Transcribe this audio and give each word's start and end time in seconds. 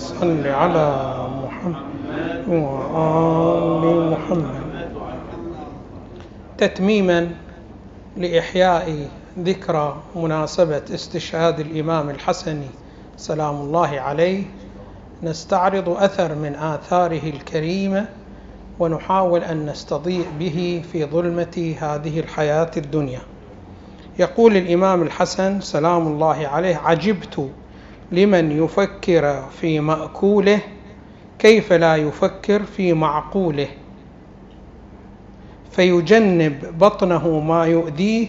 صل 0.00 0.46
على 0.46 1.14
محمد 1.44 2.48
وآل 2.48 4.10
محمد. 4.10 4.60
تتميما 6.58 7.30
لإحياء 8.16 9.08
ذكرى 9.38 9.96
مناسبة 10.16 10.82
استشهاد 10.94 11.60
الإمام 11.60 12.10
الحسني 12.10 12.68
سلام 13.16 13.54
الله 13.54 14.00
عليه. 14.00 14.44
نستعرض 15.22 15.88
أثر 15.88 16.34
من 16.34 16.54
آثاره 16.54 17.30
الكريمة 17.30 18.06
ونحاول 18.78 19.40
أن 19.40 19.66
نستضيء 19.66 20.26
به 20.38 20.82
في 20.92 21.04
ظلمة 21.04 21.74
هذه 21.80 22.20
الحياة 22.20 22.70
الدنيا. 22.76 23.20
يقول 24.18 24.56
الإمام 24.56 25.02
الحسن 25.02 25.60
سلام 25.60 26.06
الله 26.06 26.48
عليه 26.48 26.76
عجبت 26.76 27.50
لمن 28.12 28.50
يفكر 28.64 29.42
في 29.60 29.80
مأكوله 29.80 30.60
كيف 31.38 31.72
لا 31.72 31.96
يفكر 31.96 32.62
في 32.62 32.92
معقوله؟ 32.92 33.68
فيجنب 35.70 36.78
بطنه 36.78 37.40
ما 37.40 37.64
يؤذيه 37.64 38.28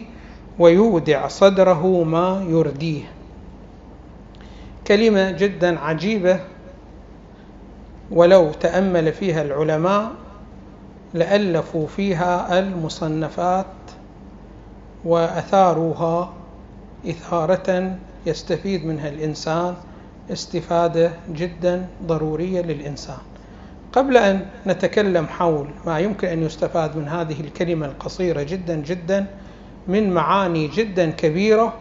ويودع 0.60 1.28
صدره 1.28 2.04
ما 2.04 2.46
يرديه. 2.50 3.04
كلمة 4.88 5.32
جدا 5.32 5.80
عجيبة 5.80 6.40
ولو 8.12 8.52
تأمل 8.52 9.14
فيها 9.14 9.42
العلماء 9.42 10.12
لألفوا 11.14 11.88
فيها 11.88 12.60
المصنفات 12.60 13.66
وأثاروها 15.06 16.34
إثارة 17.10 17.96
يستفيد 18.26 18.86
منها 18.86 19.10
الإنسان 19.10 19.76
استفادة 20.32 21.12
جدا 21.30 21.88
ضرورية 22.06 22.62
للإنسان. 22.62 23.18
قبل 23.94 24.18
أن 24.18 24.46
نتكلم 24.68 25.28
حول 25.28 25.68
ما 25.86 26.00
يمكن 26.00 26.28
أن 26.28 26.44
يستفاد 26.44 26.98
من 26.98 27.08
هذه 27.08 27.42
الكلمة 27.42 27.86
القصيرة 27.86 28.44
جدا 28.44 28.76
جدا 28.76 29.26
من 29.88 30.14
معاني 30.14 30.68
جدا 30.68 31.12
كبيرة 31.12 31.74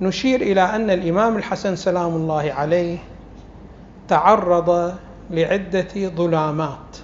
نشير 0.00 0.40
إلى 0.40 0.60
أن 0.60 0.90
الإمام 0.90 1.36
الحسن 1.36 1.76
سلام 1.76 2.14
الله 2.14 2.52
عليه 2.52 2.98
تعرض 4.08 4.94
لعدة 5.30 5.88
ظلامات 6.16 6.96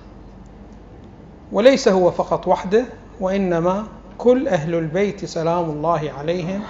وليس 1.53 1.89
هو 1.89 2.11
فقط 2.11 2.49
وحده 2.49 2.85
وإنما 3.21 3.87
كل 4.19 4.49
أهل 4.49 4.75
البيت 4.75 5.25
سلام 5.25 5.65
الله 5.65 6.13
عليهم 6.19 6.61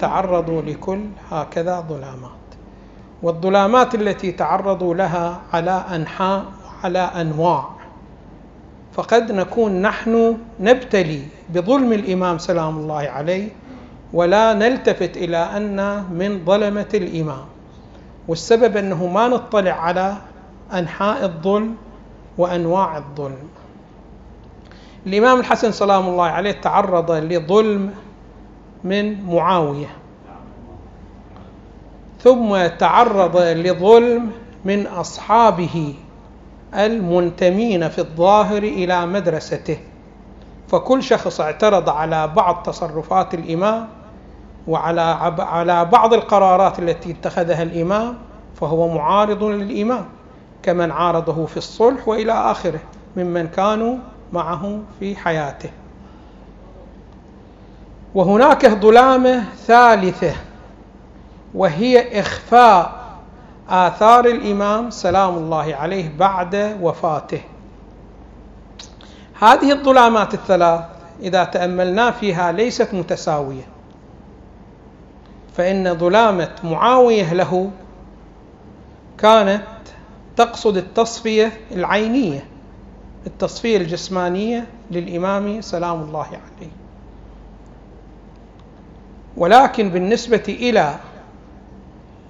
تعرضوا 0.00 0.62
لكل 0.62 1.00
هكذا 1.30 1.80
ظلامات. 1.88 2.46
والظلامات 3.22 3.94
التي 3.94 4.32
تعرضوا 4.32 4.94
لها 4.94 5.40
على 5.52 5.84
أنحاء 5.94 6.44
وعلى 6.82 6.98
أنواع. 6.98 7.64
فقد 8.92 9.32
نكون 9.32 9.82
نحن 9.82 10.38
نبتلي 10.60 11.22
بظلم 11.54 11.92
الإمام 11.92 12.38
سلام 12.38 12.78
الله 12.78 12.98
عليه 12.98 13.48
ولا 14.12 14.54
نلتفت 14.54 15.16
إلى 15.16 15.36
أن 15.36 16.04
من 16.10 16.44
ظلمة 16.44 16.88
الإمام. 16.94 17.44
والسبب 18.28 18.76
أنه 18.76 19.06
ما 19.06 19.28
نطلع 19.28 19.72
على 19.72 20.16
أنحاء 20.72 21.24
الظلم 21.24 21.76
وأنواع 22.38 22.96
الظلم. 22.96 23.48
الإمام 25.06 25.40
الحسن 25.40 25.72
سلام 25.72 26.08
الله 26.08 26.24
عليه 26.24 26.52
تعرض 26.52 27.10
لظلم 27.10 27.94
من 28.84 29.24
معاوية. 29.24 29.86
ثم 32.20 32.66
تعرض 32.66 33.36
لظلم 33.36 34.30
من 34.64 34.86
أصحابه 34.86 35.94
المنتمين 36.74 37.88
في 37.88 37.98
الظاهر 37.98 38.62
إلى 38.62 39.06
مدرسته. 39.06 39.78
فكل 40.68 41.02
شخص 41.02 41.40
اعترض 41.40 41.88
على 41.88 42.28
بعض 42.28 42.62
تصرفات 42.62 43.34
الإمام 43.34 43.88
وعلى 44.68 45.00
على 45.38 45.84
بعض 45.84 46.14
القرارات 46.14 46.78
التي 46.78 47.10
اتخذها 47.10 47.62
الإمام 47.62 48.14
فهو 48.60 48.94
معارض 48.94 49.44
للإمام 49.44 50.04
كمن 50.62 50.90
عارضه 50.90 51.46
في 51.46 51.56
الصلح 51.56 52.08
وإلى 52.08 52.32
آخره 52.32 52.80
ممن 53.16 53.46
كانوا 53.48 53.96
معه 54.32 54.80
في 55.00 55.16
حياته. 55.16 55.70
وهناك 58.14 58.66
ظلامة 58.66 59.44
ثالثة 59.66 60.34
وهي 61.54 62.20
إخفاء 62.20 63.06
آثار 63.68 64.24
الإمام 64.24 64.90
سلام 64.90 65.34
الله 65.34 65.74
عليه 65.74 66.16
بعد 66.18 66.76
وفاته. 66.82 67.40
هذه 69.40 69.72
الظلامات 69.72 70.34
الثلاث 70.34 70.84
إذا 71.22 71.44
تأملنا 71.44 72.10
فيها 72.10 72.52
ليست 72.52 72.94
متساوية. 72.94 73.68
فإن 75.56 75.98
ظلامة 75.98 76.50
معاوية 76.64 77.34
له 77.34 77.70
كانت 79.18 79.62
تقصد 80.36 80.76
التصفية 80.76 81.52
العينية. 81.72 82.44
التصفية 83.26 83.76
الجسمانية 83.76 84.66
للإمام 84.90 85.60
سلام 85.60 86.00
الله 86.02 86.26
عليه. 86.26 86.70
ولكن 89.36 89.88
بالنسبة 89.88 90.42
إلى 90.48 90.94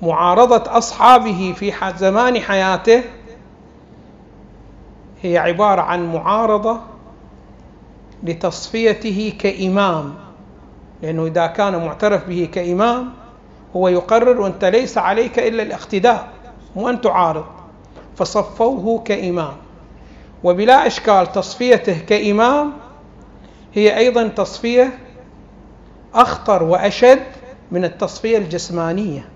معارضة 0.02 0.78
أصحابه 0.78 1.54
في 1.56 1.72
زمان 1.96 2.40
حياته 2.40 3.02
هي 5.22 5.38
عبارة 5.38 5.82
عن 5.82 6.12
معارضة 6.12 6.80
لتصفيته 8.22 9.32
كإمام. 9.38 10.14
لأنه 11.02 11.26
إذا 11.26 11.46
كان 11.46 11.86
معترف 11.86 12.28
به 12.28 12.48
كإمام 12.52 13.12
هو 13.76 13.88
يقرر 13.88 14.40
وأنت 14.40 14.64
ليس 14.64 14.98
عليك 14.98 15.38
إلا 15.38 15.62
الاقتداء 15.62 16.28
مو 16.76 16.88
أن 16.88 17.00
تعارض 17.00 17.44
فصفوه 18.16 19.02
كإمام. 19.02 19.52
وبلا 20.46 20.86
إشكال 20.86 21.32
تصفيته 21.32 21.98
كإمام 21.98 22.72
هي 23.74 23.96
أيضا 23.96 24.28
تصفية 24.28 24.98
أخطر 26.14 26.62
وأشد 26.62 27.22
من 27.70 27.84
التصفية 27.84 28.38
الجسمانية. 28.38 29.28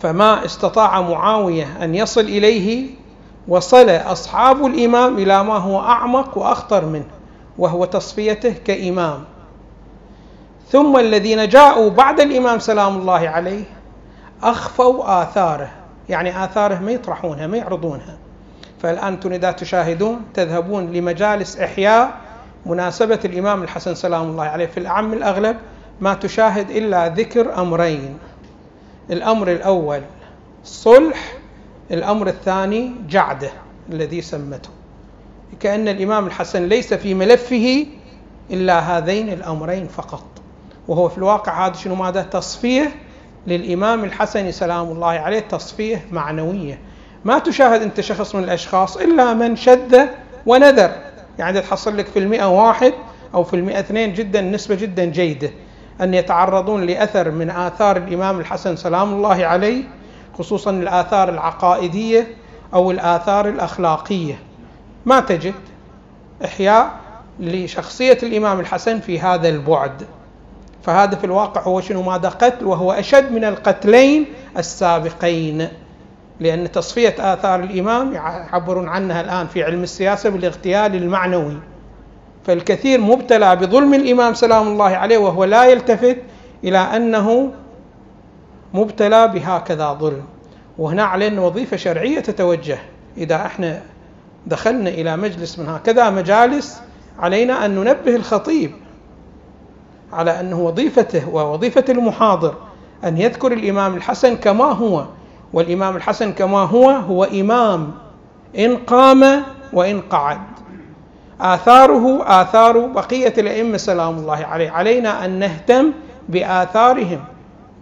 فما 0.00 0.44
استطاع 0.44 1.00
معاوية 1.00 1.84
أن 1.84 1.94
يصل 1.94 2.20
إليه 2.20 2.90
وصل 3.48 3.90
أصحاب 3.90 4.66
الإمام 4.66 5.18
إلى 5.18 5.44
ما 5.44 5.56
هو 5.56 5.80
أعمق 5.80 6.38
وأخطر 6.38 6.84
منه 6.84 7.10
وهو 7.58 7.84
تصفيته 7.84 8.54
كإمام. 8.64 9.24
ثم 10.68 10.96
الذين 10.96 11.48
جاءوا 11.48 11.90
بعد 11.90 12.20
الإمام 12.20 12.58
سلام 12.58 12.96
الله 12.96 13.28
عليه 13.28 13.64
أخفوا 14.42 15.22
آثاره. 15.22 15.79
يعني 16.08 16.44
آثاره 16.44 16.78
ما 16.78 16.92
يطرحونها 16.92 17.46
ما 17.46 17.56
يعرضونها. 17.56 18.18
فالآن 18.82 19.12
أنتم 19.12 19.32
إذا 19.32 19.52
تشاهدون 19.52 20.20
تذهبون 20.34 20.92
لمجالس 20.92 21.58
إحياء 21.58 22.20
مناسبة 22.66 23.20
الإمام 23.24 23.62
الحسن 23.62 23.94
سلام 23.94 24.22
الله 24.22 24.44
عليه. 24.44 24.66
في 24.66 24.80
الأعم 24.80 25.12
الأغلب 25.12 25.56
ما 26.00 26.14
تشاهد 26.14 26.70
إلا 26.70 27.08
ذكر 27.08 27.60
أمرين. 27.60 28.18
الأمر 29.10 29.52
الأول 29.52 30.02
صلح 30.64 31.32
الأمر 31.90 32.26
الثاني 32.26 32.92
جعده 33.08 33.50
الذي 33.92 34.22
سمته. 34.22 34.70
كأن 35.60 35.88
الإمام 35.88 36.26
الحسن 36.26 36.68
ليس 36.68 36.94
في 36.94 37.14
ملفه 37.14 37.86
إلا 38.50 38.78
هذين 38.78 39.28
الأمرين 39.28 39.88
فقط. 39.88 40.24
وهو 40.88 41.08
في 41.08 41.18
الواقع 41.18 41.66
هذا 41.66 41.74
شنو 41.74 41.94
ماذا 41.94 42.22
تصفية 42.22 42.92
للإمام 43.46 44.04
الحسن 44.04 44.52
سلام 44.52 44.88
الله 44.88 45.08
عليه 45.08 45.40
تصفية 45.40 46.04
معنوية. 46.12 46.78
ما 47.24 47.38
تشاهد 47.38 47.82
أنت 47.82 48.00
شخص 48.00 48.34
من 48.34 48.44
الأشخاص 48.44 48.96
إلا 48.96 49.34
من 49.34 49.56
شذ 49.56 50.06
ونذر. 50.46 50.90
يعني 51.38 51.60
تحصل 51.60 51.96
لك 51.96 52.06
في 52.06 52.18
المئة 52.18 52.44
واحد 52.44 52.92
أو 53.34 53.44
في 53.44 53.56
المئة 53.56 53.80
اثنين 53.80 54.12
جدا 54.12 54.40
نسبة 54.40 54.74
جدا 54.74 55.04
جيدة. 55.04 55.50
أن 56.00 56.14
يتعرضون 56.14 56.86
لأثر 56.86 57.30
من 57.30 57.50
آثار 57.50 57.96
الإمام 57.96 58.40
الحسن 58.40 58.76
سلام 58.76 59.12
الله 59.12 59.46
عليه 59.46 59.82
خصوصا 60.38 60.70
الآثار 60.70 61.28
العقائدية 61.28 62.26
أو 62.74 62.90
الآثار 62.90 63.48
الأخلاقية. 63.48 64.38
ما 65.06 65.20
تجد 65.20 65.54
إحياء 66.44 66.90
لشخصية 67.40 68.18
الإمام 68.22 68.60
الحسن 68.60 69.00
في 69.00 69.20
هذا 69.20 69.48
البعد. 69.48 70.02
فهذا 70.82 71.16
في 71.16 71.24
الواقع 71.24 71.62
هو 71.62 71.80
شنو؟ 71.80 72.02
ماذا؟ 72.02 72.28
قتل 72.28 72.66
وهو 72.66 72.92
أشد 72.92 73.32
من 73.32 73.44
القتلين 73.44 74.26
السابقين. 74.58 75.68
لأن 76.40 76.72
تصفية 76.72 77.14
آثار 77.18 77.60
الإمام 77.60 78.12
يعبرون 78.12 78.88
عنها 78.88 79.20
الآن 79.20 79.46
في 79.46 79.62
علم 79.64 79.82
السياسة 79.82 80.30
بالاغتيال 80.30 80.94
المعنوي. 80.94 81.56
فالكثير 82.46 83.00
مبتلى 83.00 83.56
بظلم 83.56 83.94
الإمام 83.94 84.34
سلام 84.34 84.68
الله 84.68 84.88
عليه 84.88 85.18
وهو 85.18 85.44
لا 85.44 85.64
يلتفت 85.64 86.16
إلى 86.64 86.78
أنه 86.78 87.52
مبتلى 88.74 89.28
بهكذا 89.28 89.92
ظلم. 89.92 90.22
وهنا 90.78 91.02
علينا 91.02 91.40
وظيفة 91.40 91.76
شرعية 91.76 92.20
تتوجه. 92.20 92.78
إذا 93.16 93.36
إحنا 93.36 93.82
دخلنا 94.46 94.90
إلى 94.90 95.16
مجلس 95.16 95.58
من 95.58 95.68
هكذا 95.68 96.10
مجالس 96.10 96.80
علينا 97.18 97.64
أن 97.64 97.74
ننبه 97.74 98.16
الخطيب 98.16 98.72
على 100.12 100.40
أنه 100.40 100.60
وظيفته 100.60 101.28
ووظيفة 101.28 101.84
المحاضر 101.88 102.54
أن 103.04 103.18
يذكر 103.18 103.52
الإمام 103.52 103.94
الحسن 103.94 104.36
كما 104.36 104.64
هو 104.64 105.04
والإمام 105.52 105.96
الحسن 105.96 106.32
كما 106.32 106.58
هو 106.58 106.90
هو 106.90 107.24
إمام. 107.24 107.90
إن 108.58 108.76
قام 108.76 109.42
وإن 109.72 110.00
قعد. 110.00 110.40
آثاره 111.40 112.22
آثار 112.42 112.78
بقية 112.78 113.34
الأئمة 113.38 113.76
سلام 113.76 114.18
الله 114.18 114.36
عليه. 114.36 114.70
علينا 114.70 115.24
أن 115.24 115.38
نهتم 115.38 115.92
بآثارهم 116.28 117.20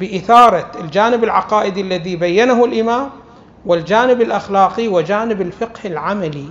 بإثارة 0.01 0.71
الجانب 0.81 1.25
العقائدي 1.25 1.81
الذي 1.81 2.17
بينه 2.17 2.65
الإمام 2.65 3.11
والجانب 3.67 4.21
الأخلاقي 4.21 4.89
وجانب 4.89 5.41
الفقه 5.41 5.81
العملي. 5.85 6.47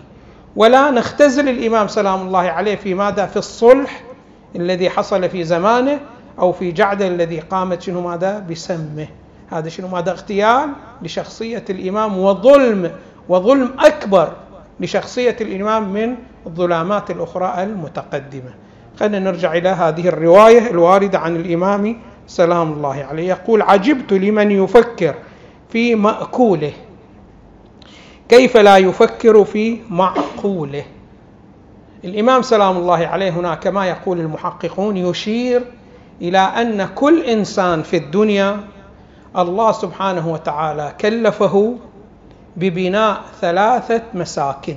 ولا 0.55 0.91
نختزل 0.91 1.49
الإمام 1.49 1.87
سلام 1.87 2.21
الله 2.21 2.39
عليه 2.39 2.75
في 2.75 2.93
ماذا 2.93 3.25
في 3.25 3.37
الصلح 3.37 4.03
الذي 4.55 4.89
حصل 4.89 5.29
في 5.29 5.43
زمانه 5.43 5.99
أو 6.39 6.51
في 6.51 6.71
جعده 6.71 7.07
الذي 7.07 7.39
قامت 7.39 7.81
شنو 7.81 8.01
ماذا؟ 8.01 8.39
بسمه. 8.39 9.07
هذا 9.51 9.69
شنو 9.69 9.87
ماذا؟ 9.87 10.11
اغتيال 10.11 10.69
لشخصية 11.01 11.65
الإمام 11.69 12.17
وظلم 12.17 12.91
وظلم 13.29 13.71
أكبر 13.79 14.33
لشخصية 14.79 15.35
الإمام 15.41 15.93
من 15.93 16.15
الظلامات 16.45 17.11
الأخرى 17.11 17.63
المتقدمة. 17.63 18.53
خلينا 18.99 19.19
نرجع 19.19 19.53
إلى 19.53 19.69
هذه 19.69 20.07
الرواية 20.07 20.69
الواردة 20.71 21.19
عن 21.19 21.35
الإمام 21.35 22.01
سلام 22.27 22.73
الله 22.73 23.07
عليه 23.09 23.27
يقول 23.27 23.61
عجبت 23.61 24.13
لمن 24.13 24.51
يفكر 24.51 25.15
في 25.69 25.95
مأكوله. 25.95 26.71
كيف 28.29 28.57
لا 28.57 28.77
يفكر 28.77 29.45
في 29.45 29.77
معقوله؟ 29.89 30.83
الإمام 32.05 32.41
سلام 32.41 32.77
الله 32.77 33.07
عليه 33.07 33.29
هنا 33.29 33.55
كما 33.55 33.85
يقول 33.85 34.19
المحققون 34.19 34.97
يشير 34.97 35.61
إلى 36.21 36.37
أن 36.37 36.85
كل 36.95 37.23
إنسان 37.23 37.83
في 37.83 37.97
الدنيا 37.97 38.59
الله 39.37 39.71
سبحانه 39.71 40.27
وتعالى 40.27 40.93
كلفه 41.01 41.75
ببناء 42.57 43.21
ثلاثة 43.41 44.01
مساكن. 44.13 44.75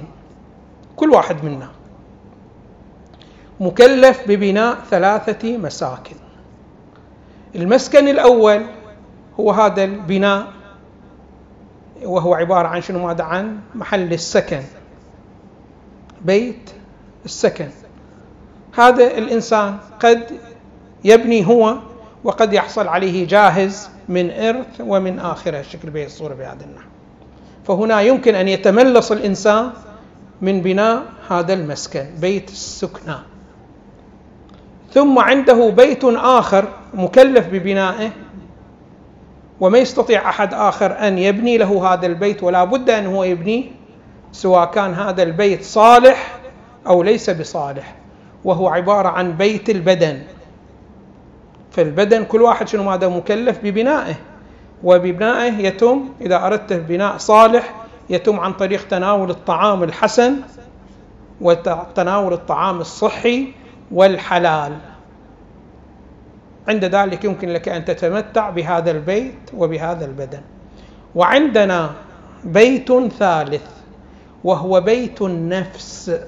كل 0.97 1.11
واحد 1.11 1.45
منا 1.45 1.69
مكلف 3.61 4.29
ببناء 4.29 4.79
ثلاثة 4.91 5.57
مساكن. 5.57 6.17
المسكن 7.55 8.09
الأول 8.09 8.63
هو 9.41 9.51
هذا 9.51 9.85
البناء 9.85 10.47
وهو 12.03 12.35
عبارة 12.35 12.69
عن 12.69 12.81
شنو؟ 12.81 13.07
ماذا 13.07 13.25
عن 13.25 13.59
محل 13.75 14.13
السكن. 14.13 14.63
بيت 16.25 16.71
السكن. 17.25 17.69
هذا 18.75 19.19
الإنسان 19.19 19.77
قد 20.01 20.23
يبني 21.05 21.47
هو 21.47 21.77
وقد 22.25 22.53
يحصل 22.53 22.89
عليه 22.89 23.27
جاهز 23.27 23.91
من 24.09 24.31
إرث 24.31 24.81
ومن 24.81 25.19
آخرة. 25.19 25.61
الشكل 25.61 25.91
به 25.91 26.05
الصورة 26.05 26.35
بهذا 26.35 26.65
النحو 26.65 26.89
فهنا 27.65 28.01
يمكن 28.01 28.35
أن 28.35 28.49
يتملص 28.49 29.13
الإنسان 29.13 29.71
من 30.43 30.61
بناء 30.61 31.03
هذا 31.31 31.53
المسكن 31.53 32.07
بيت 32.21 32.51
السكنى. 32.51 33.17
ثم 34.93 35.19
عنده 35.19 35.71
بيت 35.71 36.05
آخر 36.05 36.69
مكلف 36.95 37.47
ببنائه 37.47 38.11
وما 39.61 39.79
يستطيع 39.79 40.29
أحد 40.29 40.55
آخر 40.55 40.99
أن 41.07 41.19
يبني 41.19 41.59
له 41.59 41.93
هذا 41.93 42.07
البيت 42.07 42.43
ولا 42.43 42.65
بد 42.65 42.91
أن 42.91 43.07
هو 43.07 43.25
يبنيه 43.25 43.65
سواء 44.33 44.71
كان 44.71 44.95
هذا 44.95 45.23
البيت 45.23 45.65
صالح 45.65 46.40
أو 46.87 47.03
ليس 47.03 47.31
بصالح 47.31 47.95
وهو 48.45 48.69
عبارة 48.69 49.09
عن 49.09 49.33
بيت 49.33 49.71
البدن. 49.71 50.23
فالبدن 51.71 52.25
كل 52.25 52.43
واحد 52.43 52.69
شنو 52.69 52.83
ماذا 52.83 53.09
مكلف؟ 53.09 53.59
ببنائه. 53.63 54.15
وببنائه 54.85 55.53
يتم 55.53 56.09
إذا 56.21 56.47
أردت 56.47 56.73
بناء 56.73 57.17
صالح 57.17 57.75
يتم 58.11 58.41
عن 58.41 58.53
طريق 58.53 58.89
تناول 58.89 59.31
الطعام 59.31 59.83
الحسن 59.83 60.37
وتناول 61.41 62.33
الطعام 62.33 62.81
الصحي 62.81 63.53
والحلال. 63.91 64.77
عند 66.69 66.85
ذلك 66.85 67.25
يمكن 67.25 67.49
لك 67.49 67.69
أن 67.69 67.85
تتمتع 67.85 68.51
بهذا 68.51 68.91
البيت 68.91 69.51
وبهذا 69.57 70.05
البدن. 70.05 70.41
وعندنا 71.15 71.91
بيت 72.45 72.93
ثالث 72.93 73.67
وهو 74.45 74.81
بيت 74.81 75.23
النفس. 75.23 76.21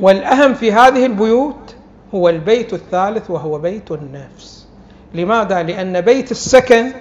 والأهم 0.00 0.54
في 0.54 0.72
هذه 0.72 1.06
البيوت 1.06 1.74
هو 2.14 2.28
البيت 2.28 2.72
الثالث 2.74 3.30
وهو 3.30 3.58
بيت 3.58 3.92
النفس. 3.92 4.68
لماذا؟ 5.14 5.62
لأن 5.62 6.00
بيت 6.00 6.30
السكن 6.30 6.92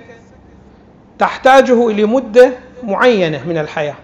تحتاجه 1.20 1.90
لمده 1.90 2.52
معينة 2.84 3.48
من 3.48 3.58
الحياة. 3.58 3.96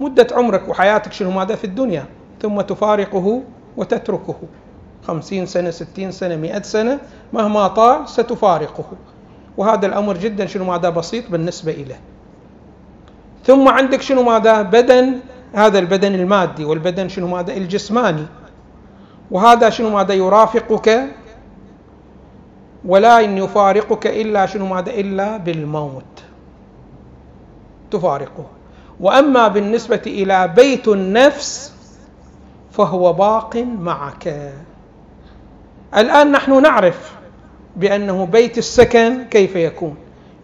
مدة 0.00 0.26
عمرك 0.32 0.68
وحياتك 0.68 1.12
شنو 1.12 1.30
ماذا 1.30 1.54
في 1.54 1.64
الدنيا؟ 1.64 2.04
ثم 2.42 2.60
تفارقه 2.60 3.42
وتتركه. 3.76 4.36
خمسين 5.06 5.46
سنة 5.46 5.70
ستين 5.70 6.10
سنة 6.10 6.36
مئة 6.36 6.62
سنة 6.62 6.98
مهما 7.32 7.68
طال 7.68 8.08
ستفارقه. 8.08 8.84
وهذا 9.56 9.86
الأمر 9.86 10.16
جدا 10.16 10.46
شنو 10.46 10.64
ماذا؟ 10.64 10.90
بسيط 10.90 11.30
بالنسبة 11.30 11.72
إليه. 11.72 12.00
ثم 13.46 13.68
عندك 13.68 14.02
شنو 14.02 14.22
ماذا؟ 14.22 14.62
بدن 14.62 15.20
هذا 15.54 15.78
البدن 15.78 16.14
المادي 16.14 16.64
والبدن 16.64 17.08
شنو 17.08 17.26
ماذا؟ 17.26 17.56
الجسماني. 17.56 18.26
وهذا 19.30 19.70
شنو 19.70 19.90
ماذا؟ 19.90 20.14
يرافقك 20.14 21.04
ولا 22.84 23.24
إن 23.24 23.38
يفارقك 23.38 24.06
إلا 24.06 24.46
شنو 24.46 24.66
ماذا؟ 24.66 24.90
إلا 24.90 25.36
بالموت. 25.36 26.22
تفارقه. 27.90 28.46
وأما 29.00 29.48
بالنسبة 29.48 30.02
إلى 30.06 30.48
بيت 30.56 30.88
النفس 30.88 31.72
فهو 32.70 33.12
باق 33.12 33.56
معك. 33.56 34.52
الآن 35.96 36.32
نحن 36.32 36.62
نعرف 36.62 37.14
بأنه 37.76 38.26
بيت 38.26 38.58
السكن 38.58 39.24
كيف 39.24 39.56
يكون؟ 39.56 39.96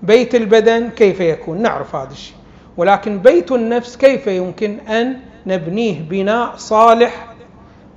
بيت 0.02 0.34
البدن 0.34 0.90
كيف 0.90 1.20
يكون؟ 1.20 1.62
نعرف 1.62 1.96
هذا 1.96 2.10
الشيء. 2.10 2.39
ولكن 2.76 3.18
بيت 3.18 3.52
النفس 3.52 3.96
كيف 3.96 4.26
يمكن 4.26 4.78
أن 4.78 5.20
نبنيه؟ 5.46 6.00
بناء 6.00 6.56
صالح 6.56 7.34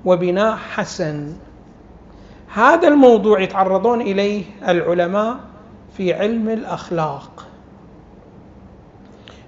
وبناء 0.05 0.55
حسن. 0.55 1.33
هذا 2.53 2.87
الموضوع 2.87 3.41
يتعرضون 3.41 4.01
إليه 4.01 4.43
العلماء 4.67 5.39
في 5.97 6.13
علم 6.13 6.49
الأخلاق. 6.49 7.45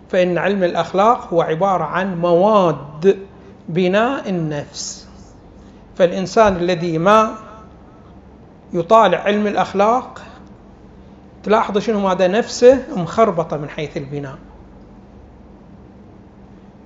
فإن 0.10 0.38
علم 0.38 0.63
الأخلاق 0.63 1.34
هو 1.34 1.41
عبارة 1.41 1.84
عن 1.84 2.22
مواد 2.22 3.17
بناء 3.70 4.29
النفس. 4.29 5.08
فالإنسان 5.96 6.55
الذي 6.55 6.98
ما 6.98 7.36
يطالع 8.74 9.17
علم 9.17 9.48
الأخلاق 9.48 10.22
تلاحظ 11.44 11.77
شنو؟ 11.77 12.00
ماذا 12.00 12.27
نفسه 12.27 12.84
مخربطة 12.96 13.58
من 13.58 13.70
حيث 13.70 13.98
البناء. 13.98 14.38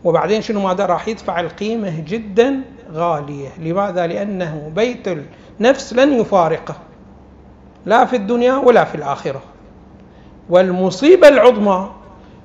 وبعدين 0.03 0.41
شنو 0.41 0.59
ماذا 0.59 0.85
راح 0.85 1.07
يدفع 1.07 1.39
القيمة 1.39 2.03
جدا 2.07 2.61
غالية؟ 2.93 3.49
لماذا؟ 3.59 4.07
لأنه 4.07 4.71
بيت 4.75 5.07
النفس 5.59 5.93
لن 5.93 6.13
يفارقه 6.13 6.75
لا 7.85 8.05
في 8.05 8.15
الدنيا 8.15 8.55
ولا 8.55 8.83
في 8.83 8.95
الآخرة. 8.95 9.41
والمصيبة 10.49 11.27
العظمى 11.27 11.89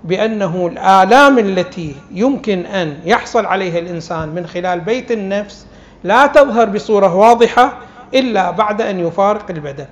بأنه 0.05 0.67
الآلام 0.67 1.39
التي 1.39 1.95
يمكن 2.11 2.67
أن 2.67 2.99
يحصل 3.05 3.47
عليها 3.47 3.79
الإنسان 3.79 4.29
من 4.29 4.47
خلال 4.47 4.81
بيت 4.81 5.13
النفس 5.13 5.67
لا 6.05 6.27
تظهر 6.27 6.69
بصورة 6.69 7.15
واضحة 7.15 7.79
إلا 8.15 8.51
بعد 8.51 8.83
أن 8.83 9.01
يفارق 9.01 9.51
البدن. 9.51 9.87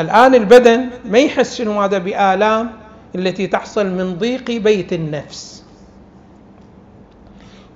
الآن 0.00 0.34
البدن 0.34 0.88
ما 1.04 1.18
يحس 1.18 1.54
شنو 1.56 1.72
ماذا؟ 1.72 1.98
بآلام 1.98 2.70
التي 3.14 3.46
تحصل 3.46 3.86
من 3.86 4.14
ضيق 4.18 4.50
بيت 4.50 4.92
النفس. 4.92 5.57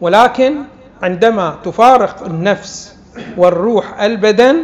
ولكن 0.03 0.55
عندما 1.03 1.57
تفارق 1.65 2.25
النفس 2.25 2.97
والروح 3.37 4.01
البدن 4.01 4.57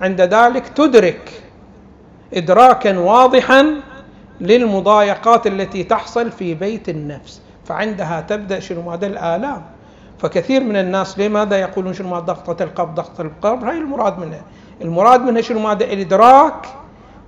عند 0.00 0.20
ذلك 0.20 0.68
تدرك 0.68 1.42
إدراكا 2.34 2.98
واضحا 2.98 3.74
للمضايقات 4.40 5.46
التي 5.46 5.84
تحصل 5.84 6.30
في 6.30 6.54
بيت 6.54 6.88
النفس. 6.88 7.40
فعندها 7.64 8.20
تبدأ 8.20 8.60
شنو؟ 8.60 8.82
ماذا 8.82 9.06
الآلام. 9.06 9.62
فكثير 10.18 10.64
من 10.64 10.76
الناس 10.76 11.18
لماذا 11.18 11.56
يقولون 11.56 11.92
شنو؟ 11.94 12.08
ما 12.08 12.20
ضغطة 12.20 12.62
القلب 12.62 12.94
ضغطة 12.94 13.22
القلب 13.22 13.64
هاي 13.64 13.78
المراد 13.78 14.18
منها. 14.18 14.42
المراد 14.82 15.20
منها 15.20 15.42
شنو؟ 15.42 15.58
ماذا 15.58 15.84
الإدراك 15.84 16.66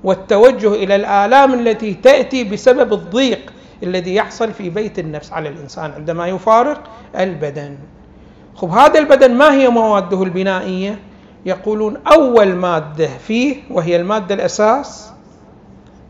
والتوجه 0.04 0.74
إلى 0.74 0.96
الآلام 0.96 1.54
التي 1.54 1.94
تأتي 1.94 2.44
بسبب 2.44 2.92
الضيق. 2.92 3.43
الذي 3.84 4.14
يحصل 4.14 4.52
في 4.52 4.70
بيت 4.70 4.98
النفس 4.98 5.32
على 5.32 5.48
الإنسان 5.48 5.92
عندما 5.92 6.26
يفارق 6.26 6.82
البدن. 7.18 7.78
خب 8.54 8.70
هذا 8.70 8.98
البدن 8.98 9.34
ما 9.34 9.52
هي 9.52 9.68
مواده 9.68 10.22
البنائية؟ 10.22 10.98
يقولون 11.46 11.96
أول 12.12 12.54
مادة 12.54 13.06
فيه 13.06 13.56
وهي 13.70 13.96
المادة 13.96 14.34
الأساس 14.34 15.12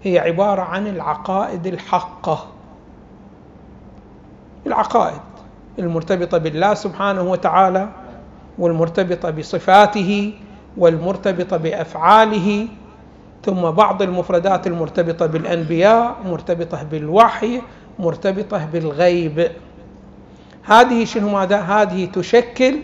هي 0.02 0.18
عبارة 0.18 0.62
عن 0.62 0.86
العقائد 0.86 1.66
الحقة. 1.66 2.46
العقائد 4.66 5.20
المرتبطة 5.78 6.38
بالله 6.38 6.74
سبحانه 6.74 7.22
وتعالى 7.22 7.88
والمرتبطة 8.58 9.30
بصفاته 9.30 10.32
والمرتبطة 10.76 11.56
بأفعاله 11.56 12.68
ثم 13.44 13.70
بعض 13.70 14.02
المفردات 14.02 14.66
المرتبطة 14.66 15.26
بالأنبياء 15.26 16.16
مرتبطة 16.24 16.82
بالوحي 16.82 17.62
مرتبطة 17.98 18.66
بالغيب. 18.66 19.50
هذه 20.62 21.04
شنو 21.04 21.28
ماذا؟ 21.28 21.56
هذه 21.56 22.04
تشكل 22.04 22.78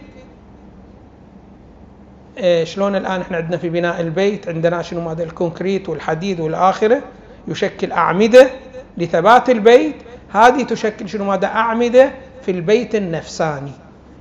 إيه 2.38 2.64
شلون 2.64 2.96
الآن 2.96 3.20
إحنا 3.20 3.36
عندنا 3.36 3.56
في 3.56 3.68
بناء 3.68 4.00
البيت؟ 4.00 4.48
عندنا 4.48 4.82
شنو 4.82 5.00
ماذا؟ 5.00 5.24
الكونكريت 5.24 5.88
والحديد 5.88 6.40
والآخرة. 6.40 7.02
يشكل 7.48 7.92
أعمدة 7.92 8.50
لثبات 8.98 9.50
البيت. 9.50 9.96
هذه 10.32 10.62
تشكل 10.62 11.08
شنو 11.08 11.24
ماذا؟ 11.24 11.46
أعمدة 11.46 12.10
في 12.42 12.50
البيت 12.50 12.94
النفساني 12.94 13.72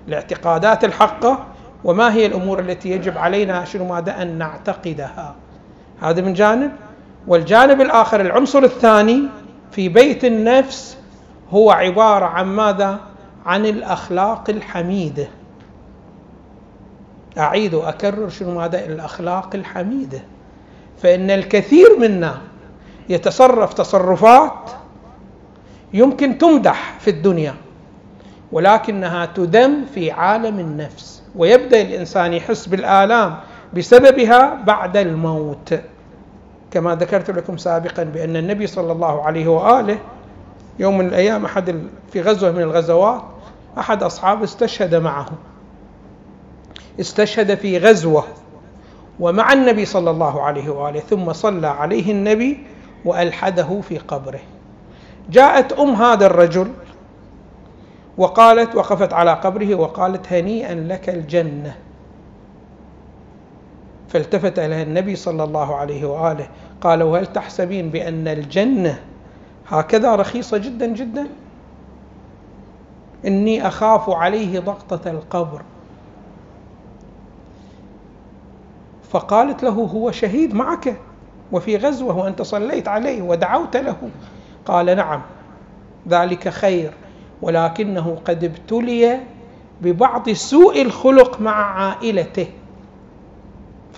الاعتقادات 0.08 0.84
الحقه 0.84 1.46
وما 1.84 2.14
هي 2.14 2.26
الأمور 2.26 2.60
التي 2.60 2.90
يجب 2.90 3.18
علينا 3.18 3.66
شنو 3.66 3.86
ماذا؟ 3.86 4.22
أن 4.22 4.38
نعتقدها؟ 4.38 5.36
هذا 6.02 6.22
من 6.22 6.34
جانب. 6.34 6.72
والجانب 7.28 7.82
الآخر 7.82 8.22
العنصر 8.22 8.64
الثاني 8.64 9.24
في 9.72 9.90
بيت 9.90 10.26
النفس 10.26 10.98
هو 11.52 11.72
عبارة 11.72 12.26
عن 12.26 12.46
ماذا؟ 12.46 13.00
عن 13.46 13.66
الأخلاق 13.66 14.50
الحميدة. 14.50 15.28
أعيد 17.38 17.74
وأكرر 17.74 18.30
شنو 18.30 18.60
ماذا؟ 18.60 18.86
الأخلاق 18.86 19.50
الحميدة. 19.56 20.20
فإن 21.02 21.32
الكثير 21.32 22.00
منا 22.00 22.38
يتصرف 23.10 23.74
تصرفات 23.74 24.72
يمكن 25.94 26.38
تمدح 26.38 27.00
في 27.00 27.10
الدنيا 27.10 27.54
ولكنها 28.52 29.26
تذم 29.26 29.86
في 29.94 30.12
عالم 30.12 30.60
النفس. 30.60 31.24
ويبدأ 31.36 31.82
الإنسان 31.82 32.34
يحس 32.34 32.66
بالآلام. 32.68 33.40
بسببها 33.74 34.64
بعد 34.64 34.98
الموت. 34.98 35.80
كما 36.72 36.96
ذكرت 36.96 37.32
لكم 37.32 37.58
سابقا 37.58 38.04
بأن 38.04 38.36
النبي 38.36 38.68
صلى 38.68 38.92
الله 38.92 39.24
عليه 39.24 39.48
وآله 39.48 39.98
يوم 40.80 40.98
من 40.98 41.08
الأيام 41.08 41.46
أحد 41.46 41.84
في 42.12 42.22
غزوة 42.22 42.52
من 42.52 42.62
الغزوات 42.62 43.22
أحد 43.80 44.04
أصحابه 44.04 44.44
استشهد 44.44 44.96
معه. 44.96 45.30
استشهد 47.00 47.56
في 47.56 47.78
غزوة 47.78 48.24
ومع 49.20 49.54
النبي 49.54 49.86
صلى 49.86 50.12
الله 50.12 50.42
عليه 50.42 50.70
وآله 50.70 51.00
ثم 51.00 51.34
صلى 51.34 51.68
عليه 51.68 52.12
النبي 52.12 52.64
وألحده 53.06 53.82
في 53.82 53.98
قبره. 53.98 54.40
جاءت 55.30 55.74
أم 55.74 55.90
هذا 55.90 56.26
الرجل 56.26 56.72
وقالت 58.18 58.76
وقفت 58.76 59.14
على 59.14 59.34
قبره 59.34 59.76
وقالت 59.76 60.34
هنيئا 60.34 60.76
لك 60.76 61.10
الجنة. 61.10 61.76
فالتفت 64.10 64.60
إلى 64.60 64.84
النبي 64.84 65.16
صلى 65.16 65.44
الله 65.44 65.76
عليه 65.76 66.06
وآله 66.06 66.48
قال 66.82 67.04
وهل 67.04 67.26
تحسبين 67.26 67.90
بأن 67.90 68.28
الجنة 68.28 69.00
هكذا 69.68 70.16
رخيصة 70.16 70.58
جدا 70.58 70.86
جدا؟ 70.86 71.28
إني 73.26 73.68
أخاف 73.68 74.10
عليه 74.10 74.60
ضغطة 74.60 75.12
القبر. 75.12 75.62
فقالت 79.12 79.64
له 79.64 79.70
هو 79.70 80.12
شهيد 80.12 80.56
معك 80.56 80.96
وفي 81.52 81.78
غزوة 81.78 82.18
وأنت 82.18 82.42
صليت 82.42 82.88
عليه 82.88 83.22
ودعوت 83.22 83.78
له. 83.78 84.10
قال 84.66 84.86
نعم 84.86 85.22
ذلك 86.08 86.50
خير 86.50 86.92
ولكنه 87.42 88.18
قد 88.26 88.44
ابتلي 88.44 89.20
ببعض 89.82 90.30
سوء 90.30 90.82
الخلق 90.82 91.42
مع 91.42 91.84
عائلته. 91.84 92.48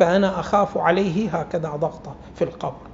فأنا 0.02 0.40
أخاف 0.40 0.78
عليه 0.78 1.30
هكذا 1.30 1.70
ضغطة 1.70 2.16
في 2.36 2.44
القبر 2.44 2.88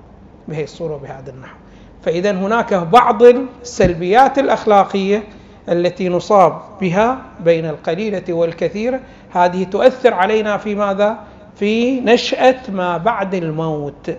بهي 0.47 0.63
الصورة 0.63 0.97
بهذا 0.97 1.31
النحو. 1.31 1.55
فإذا 2.03 2.31
هناك 2.31 2.73
بعض 2.73 3.23
السلبيات 3.61 4.39
الأخلاقية 4.39 5.23
التي 5.69 6.09
نصاب 6.09 6.61
بها 6.81 7.21
بين 7.39 7.65
القليلة 7.65 8.23
والكثيرة 8.29 8.99
هذه 9.31 9.63
تؤثر 9.63 10.13
علينا 10.13 10.57
في 10.57 10.75
ماذا؟ 10.75 11.17
في 11.55 11.99
نشأة 11.99 12.59
ما 12.69 12.97
بعد 12.97 13.35
الموت 13.35 14.11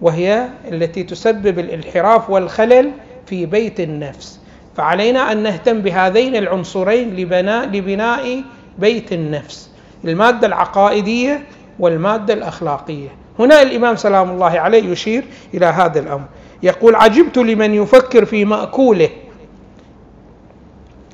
وهي 0.00 0.48
التي 0.68 1.02
تسبب 1.02 1.58
الانحراف 1.58 2.30
والخلل 2.30 2.92
في 3.26 3.46
بيت 3.46 3.80
النفس. 3.80 4.40
فعلينا 4.76 5.32
أن 5.32 5.42
نهتم 5.42 5.80
بهذين 5.80 6.36
العنصرين 6.36 7.16
لبناء 7.16 7.66
لبناء 7.66 8.42
بيت 8.78 9.12
النفس. 9.12 9.70
المادة 10.04 10.46
العقائدية 10.46 11.42
والمادة 11.78 12.34
الأخلاقية. 12.34 13.08
هنا 13.38 13.62
الإمام 13.62 13.96
سلام 13.96 14.30
الله 14.30 14.60
عليه 14.60 14.90
يشير 14.90 15.24
إلى 15.54 15.66
هذا 15.66 16.00
الأمر. 16.00 16.24
يقول 16.62 16.94
عجبت 16.94 17.38
لمن 17.38 17.74
يفكر 17.74 18.24
في 18.24 18.44
مأكوله. 18.44 19.08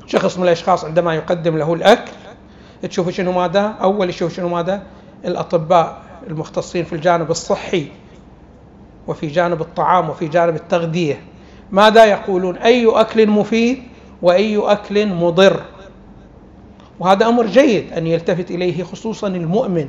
شخص 0.07 0.39
من 0.39 0.45
الأشخاص 0.45 0.85
عندما 0.85 1.15
يقدم 1.15 1.59
له 1.59 1.75
الأكل 1.75 2.13
تشوف 2.83 3.11
شنو 3.11 3.33
ماذا؟ 3.33 3.75
أول 3.83 4.11
يشوف 4.11 4.35
شنو 4.35 4.49
ماذا؟ 4.49 4.83
الأطباء 5.25 6.03
المختصين 6.27 6.85
في 6.85 6.93
الجانب 6.93 7.31
الصحي 7.31 7.87
وفي 9.07 9.27
جانب 9.27 9.61
الطعام 9.61 10.11
وفي 10.11 10.29
جانب 10.29 10.57
التغذية. 10.57 11.21
ماذا 11.71 12.05
يقولون؟ 12.05 12.57
أي 12.57 12.87
أكل 12.87 13.27
مفيد 13.27 13.83
وأي 14.23 14.59
أكل 14.59 15.07
مضر. 15.07 15.61
وهذا 17.01 17.27
أمر 17.27 17.47
جيد 17.47 17.93
أن 17.93 18.07
يلتفت 18.07 18.51
إليه 18.51 18.83
خصوصا 18.83 19.29
المؤمن. 19.29 19.89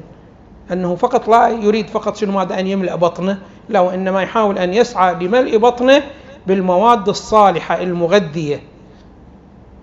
أنه 0.72 0.96
فقط 0.96 1.28
لا 1.28 1.50
يريد 1.50 1.90
فقط 1.90 2.16
شنو 2.16 2.32
ماذا 2.32 2.60
أن 2.60 2.68
يملأ 2.68 2.96
بطنه 2.96 3.38
لا 3.70 3.80
وإنما 3.80 4.22
يحاول 4.22 4.58
أن 4.58 4.74
يسعى 4.74 5.14
لملء 5.14 5.58
بطنه 5.58 6.04
بالمواد 6.48 7.10
الصالحة 7.10 7.82
المغذية. 7.82 8.64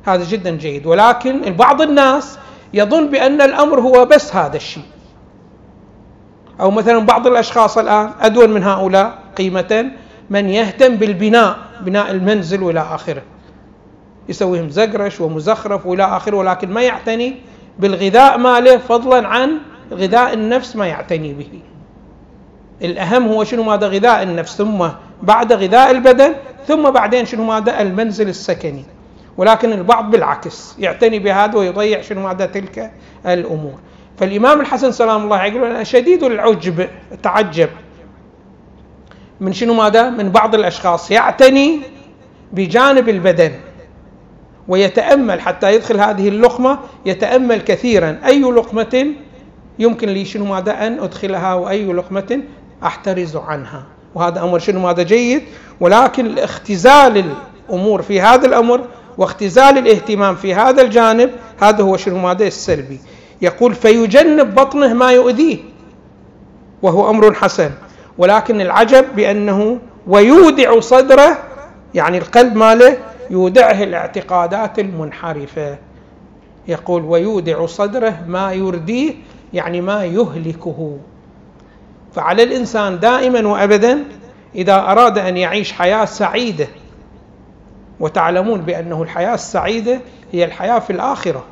هذا 0.04 0.24
جدا 0.24 0.50
جيد. 0.50 0.86
ولكن 0.86 1.40
بعض 1.54 1.82
الناس 1.82 2.38
يظن 2.74 3.06
بأن 3.10 3.40
الأمر 3.40 3.80
هو 3.80 4.04
بس 4.04 4.36
هذا 4.36 4.56
الشيء. 4.56 4.82
أو 6.60 6.70
مثلا 6.70 6.98
بعض 6.98 7.26
الأشخاص 7.26 7.78
الآن 7.78 8.10
أدون 8.20 8.50
من 8.50 8.62
هؤلاء 8.62 9.18
قيمة 9.36 9.90
من 10.30 10.48
يهتم 10.48 10.96
بالبناء 10.96 11.56
بناء 11.80 12.10
المنزل 12.10 12.62
وإلى 12.62 12.80
آخره. 12.80 13.22
يسويهم 14.28 14.70
زقرش 14.70 15.20
ومزخرف 15.20 15.86
وإلى 15.86 16.04
آخره 16.04 16.36
ولكن 16.36 16.70
ما 16.70 16.82
يعتني 16.82 17.36
بالغذاء 17.78 18.38
ماله 18.38 18.76
فضلا 18.76 19.28
عن 19.28 19.58
غذاء 19.92 20.34
النفس 20.34 20.76
ما 20.76 20.86
يعتني 20.86 21.34
به. 21.34 21.60
الأهم 22.82 23.28
هو 23.28 23.44
شنو 23.44 23.62
ماذا 23.62 23.86
غذاء 23.86 24.22
النفس؟ 24.22 24.56
ثم 24.56 24.88
بعد 25.22 25.52
غذاء 25.52 25.90
البدن 25.90 26.34
ثم 26.66 26.90
بعدين 26.90 27.26
شنو 27.26 27.44
ماذا؟ 27.44 27.80
المنزل 27.80 28.28
السكني. 28.28 28.84
ولكن 29.36 29.72
البعض 29.72 30.10
بالعكس 30.10 30.74
يعتني 30.78 31.18
بهذا 31.18 31.58
ويضيع 31.58 32.00
شنو 32.00 32.22
ماذا؟ 32.22 32.46
تلك 32.46 32.92
الأمور. 33.26 33.78
فالإمام 34.18 34.60
الحسن 34.60 34.92
سلام 34.92 35.24
الله 35.24 35.36
عليه 35.36 35.52
يقول 35.52 35.70
أنا 35.70 35.84
شديد 35.84 36.22
العجب 36.22 36.88
تعجب 37.22 37.68
من 39.40 39.52
شنو 39.52 39.74
ماذا؟ 39.74 40.10
من 40.10 40.30
بعض 40.30 40.54
الأشخاص 40.54 41.10
يعتني 41.10 41.80
بجانب 42.52 43.08
البدن 43.08 43.52
ويتأمل 44.68 45.40
حتى 45.40 45.74
يدخل 45.74 46.00
هذه 46.00 46.28
اللقمة 46.28 46.78
يتأمل 47.06 47.60
كثيرا. 47.60 48.18
أي 48.26 48.40
لقمة؟ 48.40 49.06
يمكن 49.78 50.08
لي 50.08 50.24
شنو 50.24 50.44
ماذا 50.44 50.86
أن 50.86 51.00
أدخلها 51.00 51.54
وأي 51.54 51.92
لقمة 51.92 52.40
أحترز 52.84 53.36
عنها. 53.36 53.84
وهذا 54.14 54.42
أمر 54.42 54.58
شنو 54.58 54.80
ماذا 54.80 55.02
جيد. 55.02 55.42
ولكن 55.80 56.38
اختزال 56.38 57.24
الأمور 57.68 58.02
في 58.02 58.20
هذا 58.20 58.46
الأمر 58.46 58.80
واختزال 59.18 59.78
الاهتمام 59.78 60.36
في 60.36 60.54
هذا 60.54 60.82
الجانب 60.82 61.30
هذا 61.60 61.84
هو 61.84 61.96
شنو 61.96 62.18
ماذا 62.18 62.46
السلبي. 62.46 63.00
يقول 63.42 63.74
فيجنب 63.74 64.54
بطنه 64.54 64.94
ما 64.94 65.12
يؤذيه 65.12 65.58
وهو 66.82 67.10
أمر 67.10 67.34
حسن. 67.34 67.70
ولكن 68.18 68.60
العجب 68.60 69.16
بأنه 69.16 69.78
ويودع 70.06 70.80
صدره 70.80 71.38
يعني 71.94 72.18
القلب 72.18 72.56
ماله 72.56 72.96
يودعه 73.30 73.82
الاعتقادات 73.82 74.78
المنحرفة. 74.78 75.78
يقول 76.68 77.04
ويودع 77.04 77.66
صدره 77.66 78.24
ما 78.28 78.52
يرديه 78.52 79.14
يعني 79.52 79.80
ما 79.80 80.04
يهلكه. 80.04 80.98
فعلى 82.14 82.42
الإنسان 82.42 83.00
دائما 83.00 83.48
وابدا 83.48 84.04
إذا 84.54 84.74
أراد 84.74 85.18
أن 85.18 85.36
يعيش 85.36 85.72
حياة 85.72 86.04
سعيدة. 86.04 86.66
وتعلمون 88.00 88.60
بأنه 88.60 89.02
الحياة 89.02 89.34
السعيدة 89.34 90.00
هي 90.32 90.44
الحياة 90.44 90.78
في 90.78 90.90
الآخرة. 90.90 91.44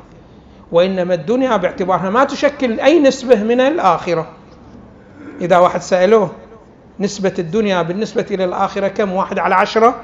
وإنما 0.71 1.13
الدنيا 1.13 1.57
باعتبارها 1.57 2.09
ما 2.09 2.23
تشكل 2.23 2.79
أي 2.79 2.99
نسبة 2.99 3.43
من 3.43 3.61
الآخرة. 3.61 4.27
إذا 5.41 5.57
واحد 5.57 5.81
سألوه 5.81 6.31
نسبة 6.99 7.33
الدنيا 7.39 7.81
بالنسبة 7.81 8.25
إلى 8.31 8.45
الآخرة 8.45 8.87
كم؟ 8.87 9.11
واحد 9.11 9.39
على 9.39 9.55
عشرة؟ 9.55 9.95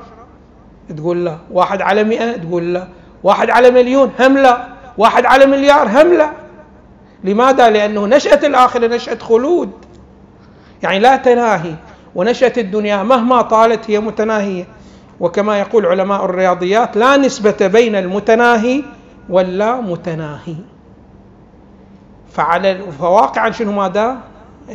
تقول 0.98 1.26
لا. 1.26 1.38
واحد 1.52 1.82
على 1.82 2.04
مئة؟ 2.04 2.38
تقول 2.38 2.74
لا. 2.74 2.88
واحد 3.24 3.50
على 3.50 3.72
مليون؟ 3.72 4.12
هم 4.20 4.38
لا. 4.38 4.68
واحد 4.98 5.26
على 5.26 5.46
مليار؟ 5.46 5.88
هم 5.88 6.14
لا. 6.14 6.32
لماذا؟ 7.26 7.70
لأنه 7.70 8.06
نشأة 8.08 8.48
الآخرة 8.48 8.88
نشأة 8.88 9.18
خلود. 9.18 9.72
يعني 10.84 11.00
لا 11.00 11.16
تناهي. 11.16 11.76
ونشأة 12.16 12.54
الدنيا 12.58 13.04
مهما 13.04 13.42
طالت 13.42 13.90
هي 13.90 14.00
متناهية. 14.00 14.68
وكما 15.20 15.60
يقول 15.60 15.86
علماء 15.86 16.26
الرياضيات 16.26 16.98
لا 16.98 17.18
نسبة 17.18 17.68
بين 17.68 17.96
المتناهي 17.96 18.84
واللا 19.30 19.82
متناهي. 19.82 20.56
فعلى 22.32 22.80
فواقعا 23.00 23.52
شنو 23.52 23.72
ماذا؟ 23.72 24.18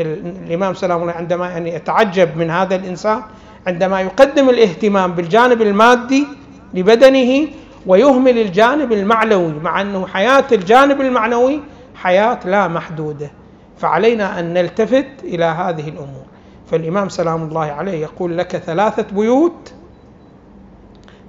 الإمام 0.01 0.75
سلام 0.75 1.03
الله 1.03 1.13
عندما 1.13 1.49
يعني 1.49 1.75
يتعجب 1.75 2.37
من 2.37 2.51
هذا 2.51 2.75
الإنسان 2.77 3.23
عندما 3.67 4.01
يقدم 4.01 4.51
الاهتمام 4.51 5.13
بالجانب 5.13 5.63
المادي 5.63 6.27
لبدنه 6.75 7.49
ويهمل 7.87 8.39
الجانب 8.39 8.93
المعنوي 8.93 9.53
مع 9.63 9.81
أنه 9.81 10.07
حياة 10.07 10.45
الجانب 10.53 11.01
المعنوي 11.01 11.61
حياة 12.03 12.39
لا 12.45 12.69
محدودة. 12.69 13.31
فعلينا 13.79 14.41
أن 14.41 14.55
نلتفت 14.55 15.07
إلى 15.25 15.45
هذه 15.45 15.89
الأمور. 15.89 16.25
فالإمام 16.71 17.09
سلام 17.09 17.43
الله 17.43 17.65
عليه 17.65 18.03
يقول 18.03 18.39
لك 18.39 18.57
ثلاثة 18.57 19.03
بيوت 19.13 19.73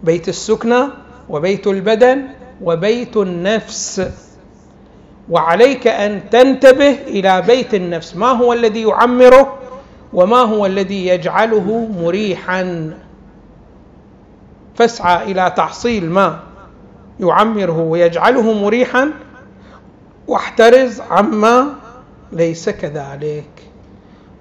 بيت 0.04 0.30
السكنى 0.30 0.84
وبيت 1.30 1.68
البدن 1.68 2.24
وبيت 2.62 3.18
النفس. 3.18 4.10
وعليك 5.30 5.88
أن 5.88 6.30
تنتبه 6.30 6.92
إلى 6.92 7.42
بيت 7.42 7.74
النفس. 7.74 8.16
ما 8.16 8.28
هو 8.28 8.54
الذي 8.54 8.82
يعمره؟ 8.82 9.58
وما 10.14 10.38
هو 10.38 10.66
الذي 10.66 11.08
يجعله 11.08 11.88
مريحا؟ 12.02 12.94
فاسعى 14.76 15.32
إلى 15.32 15.54
تحصيل 15.58 16.10
ما 16.10 16.40
يعمره 17.20 17.80
ويجعله 17.80 18.54
مريحا. 18.64 19.12
واحترز 20.32 21.02
عما 21.12 21.68
ليس 22.32 22.70
كذلك. 22.70 23.50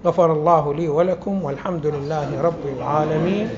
غفر 0.06 0.32
الله 0.32 0.74
لي 0.74 0.88
ولكم 0.88 1.44
والحمد 1.44 1.86
لله 1.86 2.40
رب 2.42 2.64
العالمين 2.78 3.48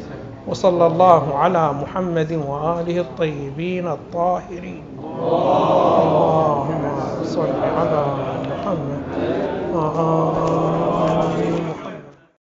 وصلى 0.49 0.87
الله 0.87 1.39
على 1.39 1.73
محمد 1.73 2.33
وآله 2.33 3.01
الطيبين 3.01 3.89
الطاهرين. 3.89 4.85
اللهم 5.21 6.85
صل 7.25 7.53
على 7.77 8.05
محمد 8.49 9.03